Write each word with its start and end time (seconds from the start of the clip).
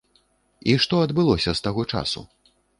І 0.73 0.77
што 0.85 0.95
адбылося 1.07 1.55
з 1.61 1.67
таго 1.69 1.81
часу? 1.95 2.29